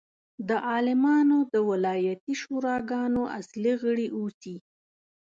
د 0.47 0.49
عالمانو 0.69 1.37
د 1.53 1.55
ولایتي 1.71 2.33
شوراګانو 2.41 3.21
اصلي 3.39 3.73
غړي 3.81 4.07
اوسي. 4.17 4.55